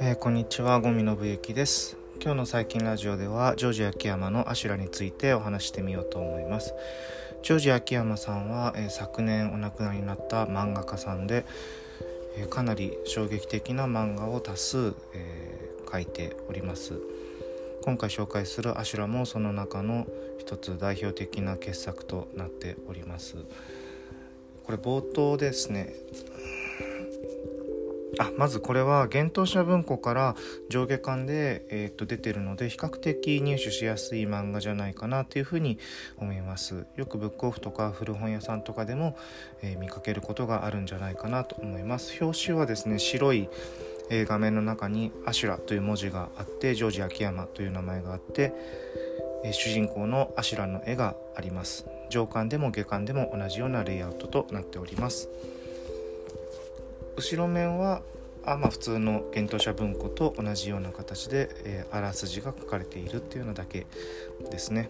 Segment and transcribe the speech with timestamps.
[0.00, 1.96] えー、こんにちは、ゴミのぶゆきです。
[2.20, 6.74] 今日の最近ラジオでは、ジョージ秋山のアシュラについてお話してみようと思います。
[7.42, 11.46] ジョージ秋山さんは、えー、昨年お亡くなりになった漫画家さんで、
[12.36, 17.00] えー、かなり衝撃的な漫画を多数、え書いております。
[17.82, 20.06] 今回紹介するアシュラもその中の
[20.38, 23.36] 一つ代表的な傑作となっております。
[24.66, 25.94] これ冒頭ですね。
[28.18, 30.36] あまずこれは幻冬舎文庫から
[30.70, 35.78] 上下巻で、えー、と出てるので比較的入手しやすい漫画じゃないかなというふうに
[36.16, 36.86] 思います。
[36.96, 39.16] よくブックオフとか古本屋さんとかでも、
[39.62, 42.16] えー、見かけることがあるんじゃないかなと思います。
[42.20, 43.48] 表紙はですね白い、
[44.10, 48.52] え、画面の中に「アシュラ」という文字があってジョージ秋山という名前があって、
[49.44, 51.86] え、主人公のアシュラの絵があります。
[52.10, 55.28] 上巻でも下巻でも同じようなレイアウトとなっております
[57.16, 58.02] 後ろ面は
[58.44, 63.86] あまあ普通の幻冬舎文庫と同じような形で、えー、あらすじが書かれているっていうのだけ
[64.50, 64.88] ですね。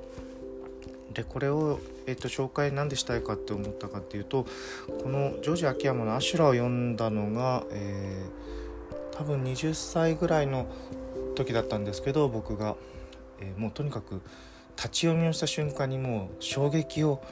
[1.14, 4.44] でこれを、えーと、紹介何でしたいかって思ったかっていうと
[5.02, 10.66] このジョージ秋山の「アシュラ」を読んだのが、えー、多分20歳ぐらいの
[11.34, 12.76] 時だったんですけど僕が、
[13.40, 14.20] えー、もうとにかく
[14.76, 17.22] 立ち読みをした瞬間にもう衝撃を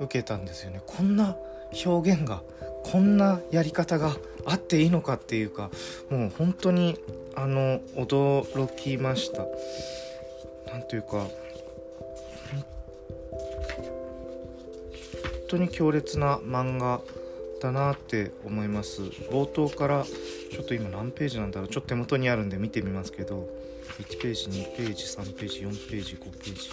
[0.00, 0.82] 受けたんですよね。
[0.86, 1.36] こんな
[1.84, 2.42] 表現が
[2.84, 5.70] こんなやり方があっていいのかっていうか
[6.10, 6.98] もう本当に
[7.34, 9.46] あの驚きました。
[10.70, 11.30] 何というか本
[15.48, 17.00] 当に強烈な漫画
[17.60, 19.02] だなって思います。
[19.30, 21.68] 冒頭からちょっと今何ページなんだろう。
[21.68, 23.48] ちょっと手元にあるんで見てみますけど。
[23.98, 26.70] 1ページ2ページ3ページ4ページ5ページ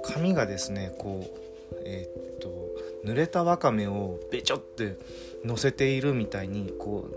[0.03, 1.25] 髪がですねこ
[1.71, 2.49] うえー、っと
[3.03, 4.97] 濡れたわかめをべちょって
[5.43, 7.15] 乗せているみたいにこう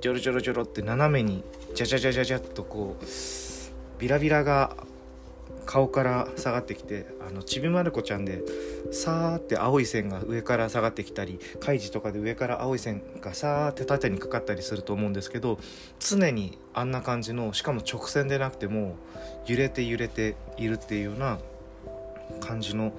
[0.00, 1.44] ジョロジョロジョロって斜めに
[1.74, 3.04] ジャジャジャジャジャっとこう
[3.98, 4.76] ビラビラが
[5.66, 8.42] 顔から下がってきてあのちびまる子ちゃんで
[8.92, 15.58] さーって青い線が上から下がってきたりカイジとかで上から青い線がさーって縦にかかったりすると思うんですけど
[15.98, 18.96] 常にあんな感じのしかも直線でなくても
[19.46, 21.38] 揺れて揺れているっていうような
[22.40, 22.92] 感じの、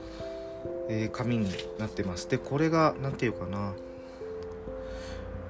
[0.90, 1.50] えー、紙に
[1.80, 2.30] なってます。
[2.30, 3.74] でこれが何て言うかな。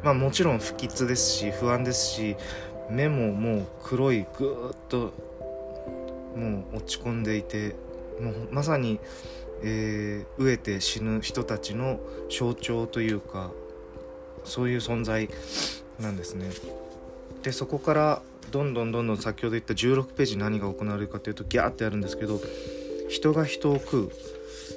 [0.04, 2.36] まあもちろん不吉ですし不安ですし
[2.90, 5.14] 目ももう黒いぐーっと
[6.36, 7.76] もう落ち込んでいて
[8.22, 9.00] もうまさに、
[9.64, 13.52] えー、飢えて死ぬ人たちの象徴というか
[14.44, 15.30] そういう存在
[16.00, 16.50] なんですね。
[17.42, 22.40] でそこからどんどんどんどん先ほど言った16ページ何が行われるかというとギャーってあるんですけど
[23.10, 24.12] 人が人を食う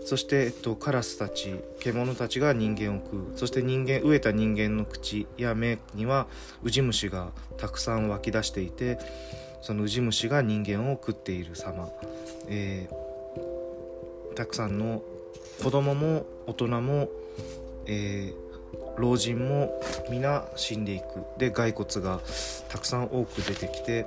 [0.04, 3.32] そして、えっと、カラスたち獣たちが人間を食う。
[3.36, 6.26] そして人間飢えた人間の口や目には
[6.62, 8.98] ウジ虫がたくさん湧き出していて
[9.60, 11.90] そのウジ虫が人間を食っている様、
[12.48, 15.02] えー、たくさんの
[15.62, 17.08] 子供も大人も、
[17.86, 21.04] えー、老人も皆死んでいく。
[21.38, 22.20] で骸骨が
[22.68, 24.06] たくさん多く出てきて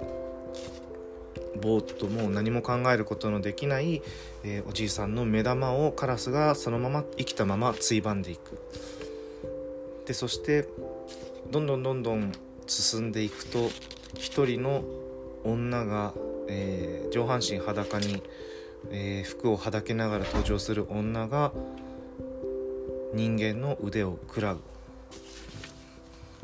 [1.60, 4.02] ぼーっともう何も考えることのできない、
[4.44, 8.60] えー、おじいさんの目玉をカラスがそのまま生きたままついばんでいく。
[10.06, 10.68] でそして
[11.52, 12.32] どんどんどんどん
[12.68, 13.70] 進んでいくと
[14.16, 14.84] 一人の
[15.44, 16.14] 女が、
[16.48, 18.24] えー、上半身裸に、
[18.90, 21.52] えー、服をはだけながら登場する女が
[23.14, 24.60] 人間の腕を食らう。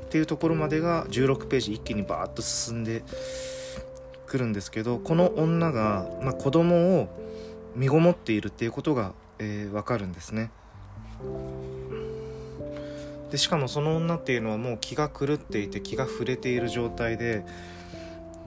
[0.07, 3.03] っていうところまでが16ページ一気にバーッと進んで
[4.27, 7.07] くるんですけどこの女が、まあ、子供を
[7.75, 10.51] 身ごもっているっていうことが、えー、分かるんですね。
[13.31, 17.43] でしかもその女っていうのはもう気が狂っていて気が触れている状態で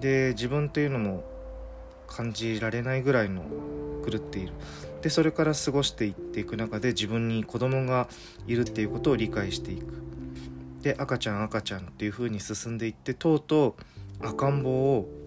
[0.00, 1.25] で自分というのも
[2.06, 3.43] 感じられないぐらいの
[4.06, 4.53] 狂っている
[5.03, 8.09] でそれから過ごしていっていく中で自分に子供が
[8.47, 9.85] いるっていうことを理解していく
[10.83, 13.76] で赤ちゃん赤ちゃんっていう風に進んでいってとうと
[14.21, 15.20] う赤ん坊を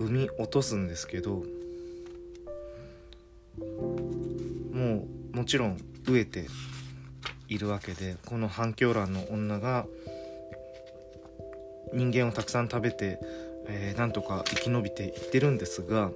[0.00, 1.44] 産み落とすんですけど
[4.72, 6.46] もうもちろん飢えて
[7.48, 9.86] いるわけでこの反響欄の女が
[11.92, 13.18] 人間をたくさん食べて、
[13.66, 16.06] えー、なんとか生き延びていってるんですが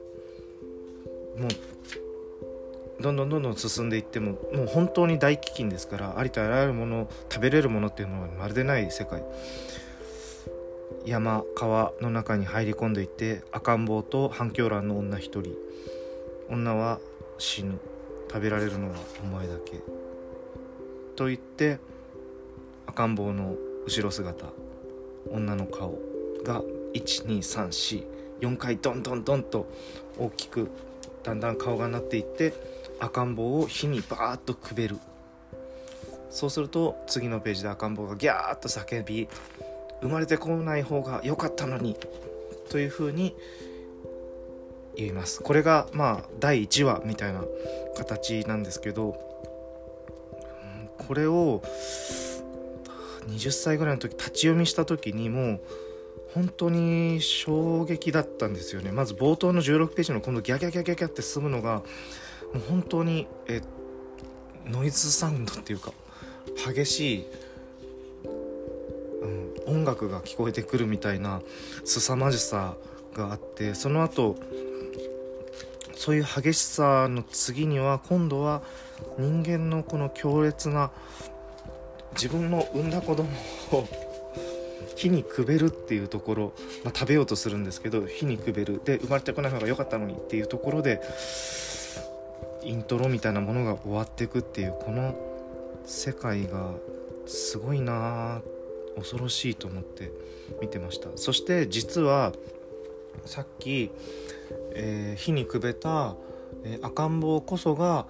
[1.39, 1.49] も
[2.99, 9.23] うどんどんどんどん進んでいってももう本当に大飢饉ですからありとあらゆるもの食べれるものっていうのはまるでない世界。
[11.05, 15.55] 山川の中に入り込んでいって赤ん坊と反響欄の女一人。
[16.49, 16.99] 女は
[17.39, 17.79] 死ぬ。
[18.31, 19.83] 食べられるのはお前だけ。
[21.15, 21.79] と言って
[22.87, 23.55] 赤ん坊の
[23.87, 24.47] 後ろ姿。
[25.31, 25.99] 女の顔
[26.43, 26.63] が
[26.95, 29.67] 12344回ドンドンドンと
[30.19, 30.71] 大きく
[31.23, 32.55] だんだん顔がなっていって
[32.99, 34.99] 赤ん坊を火にバーッとくべる。
[36.31, 39.29] そうすると次のページで赤ん坊がギャーッと叫び
[40.05, 41.97] 生まれてこない方が良かったのに
[42.69, 43.35] というふうに
[44.97, 45.41] 言います。
[45.41, 47.43] これがまあ第1話みたいな
[47.97, 49.17] 形なんですけど
[51.09, 51.63] これを
[53.29, 55.61] 20歳ぐらいの時立ち読みした時にもう
[56.35, 58.93] 本当に衝撃だったんですよね。
[58.93, 61.83] まず冒頭の16ページのこのギャギャギャギャギャって進むのがも
[62.57, 63.63] う本当にえ
[64.67, 65.93] ノイズサウンドっていうか
[66.73, 67.27] 激しい、
[69.25, 71.41] うん、音楽が聞こえてくるみたいな
[71.85, 72.77] 凄まじさ
[73.15, 74.37] があってその後
[75.95, 78.63] そういう激しさの次には今度は
[79.19, 80.91] 人間のこの強烈な
[82.15, 83.29] 自分の産んだ子供
[83.73, 83.89] を
[84.97, 86.53] 火にくべるっていうところ、
[86.85, 88.81] まあ、食べようとするんですけど火にくべる。
[88.85, 91.01] で生まれてこない方が良かったのにっていうところで
[92.63, 95.15] イントロみたいなものが終わっていくっていうこの
[95.85, 96.73] 世界が
[97.27, 98.43] すごいな
[98.97, 100.11] 恐ろしいと思って
[100.61, 101.09] 見てました。
[101.17, 102.33] そして実は
[103.25, 103.91] さっき、
[104.75, 106.17] えー、火にくべた、
[106.65, 108.07] えー、赤ん坊こそが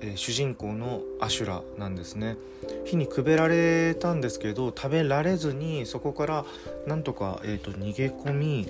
[0.00, 2.36] えー、主人公のアシュラなんですね。
[2.84, 6.44] 火にくべられたんですけど食べられずにそこから
[6.86, 8.68] なんとか、えーと、逃げ込み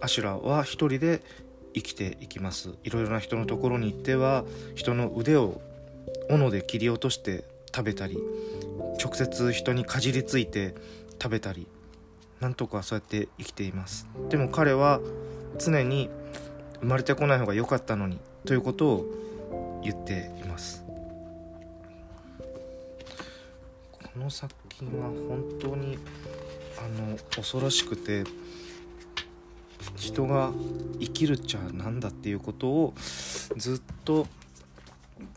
[0.00, 1.20] アシュラは一人で
[1.74, 2.70] 生きていきます。
[2.84, 4.44] いろいろな人のところに行っては
[4.74, 5.60] 人の腕を
[6.30, 7.44] 斧で切り落として
[7.74, 8.18] 食べたり
[9.08, 10.74] 直接人にかじりついて
[11.20, 11.66] 食べたり
[12.40, 14.06] なんとかそうやって生きています。
[14.28, 15.00] でも彼は
[15.58, 16.10] 常に
[16.80, 20.84] 生まれてこない方が良かったのにということを言っています。
[23.92, 25.98] この作品は本当に
[26.78, 28.24] あの恐ろしくて
[29.96, 30.52] 人が
[31.00, 32.94] 生きるっちゃなんだっていうことを
[33.56, 34.26] ずっと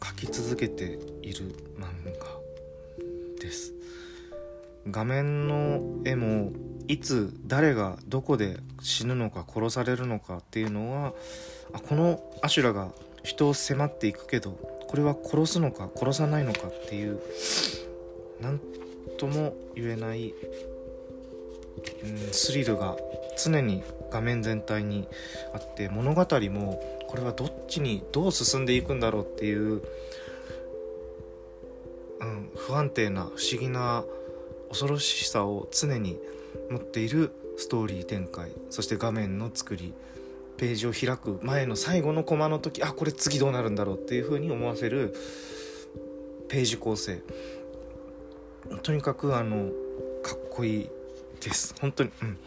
[0.06, 1.88] 書き続けている漫
[2.19, 2.20] 画。
[4.89, 6.51] 画面の絵も
[6.88, 11.14] いつ誰がどこで死ぬのか殺されるのかっていうのは
[11.73, 12.92] あこのアシュラが
[13.23, 14.52] 人を迫っていくけど
[14.88, 17.19] これは殺すのか殺さないのかっていう
[18.42, 18.59] 何
[19.18, 20.33] とも言えない、
[22.04, 22.97] うん、スリルが
[23.42, 25.07] 常に画面全体に
[25.54, 29.81] あって物語もこれはどっちにどう進んでいくんだろうっていう、
[32.19, 34.04] うん、不安定な不思議な
[34.71, 36.18] 恐ろしさを常に
[36.69, 39.94] 持っているストーリー展開そして画面の作り
[40.57, 45.13] ページを開く前の最後のコマの時あこれ次どうなるんだろうっていう風に思わせる
[46.47, 47.21] ページ構成。
[48.83, 49.69] とにかくあの
[50.21, 50.90] かっこいい
[51.40, 51.73] です。
[51.80, 52.37] 本当にうん。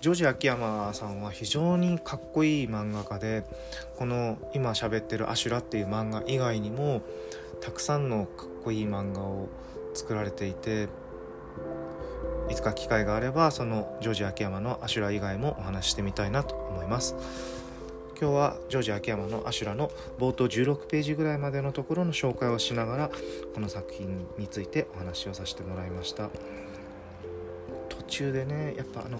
[0.00, 3.44] ジョージ秋山さんは非常にかっこいい漫画家で
[3.96, 7.02] この今喋ってる「アシュラ」っていう漫画以外にも
[7.60, 9.48] たくさんのかっこいい漫画を
[9.94, 10.88] 作られていて
[12.52, 17.16] いつか機会があればそのジョージ秋山のアシュラ以外もお話してみたいなと思います。
[18.20, 23.10] 今日はジョージ秋山のアシュラの冒頭16ページぐらいまでのところの紹介をしながら
[23.54, 26.28] この作品についてお話をさせてもらいました。
[27.88, 29.18] 途中でねやっぱあの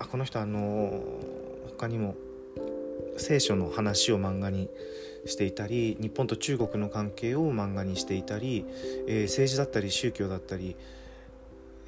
[0.00, 1.04] あこの人あの
[1.78, 2.16] 他にも
[3.16, 4.68] 聖書の話を漫画に
[5.24, 8.66] していたり日本と中国の関係を漫画にしていたり、
[9.06, 10.74] えー、政治だったり宗教だったり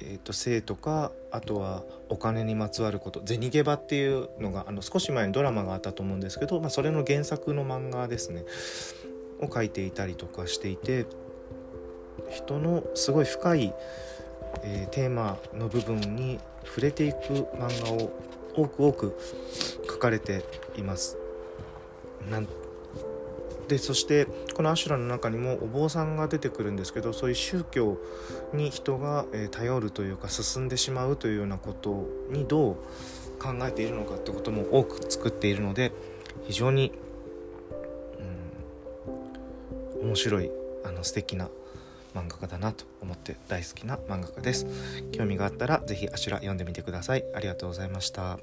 [0.01, 8.45] えーと、性とかあとはお金にまつわること「銭ゲバ」っていうのがあの少し前にドラマがあったと思うんですけど、まあ、それの原作の漫画ですね
[9.41, 11.05] を書いていたりとかしていて
[12.29, 13.73] 人のすごい深い、
[14.63, 17.17] えー、テーマの部分に触れていく
[17.57, 18.11] 漫画を
[18.55, 19.17] 多く多く
[19.87, 20.43] 書かれて
[20.77, 21.17] います。
[22.29, 22.47] なん
[23.67, 27.97] でそしてこのアシュラの中にもお坊さんが出てくるんですけどそういう宗教
[28.53, 32.75] に人が、え頼るというか進んでしまうというようなことにどう
[33.39, 35.91] 考えているのかってことも多く作っているので
[36.43, 36.91] 非常に、
[39.99, 40.51] うん、面白い
[40.83, 41.49] あの素敵な
[42.15, 44.65] 漫画家だなと思って大好きな漫画家です。
[45.11, 47.25] 興味があったら是非アシュラ読んでみてください。
[47.35, 48.39] ありがとうございました。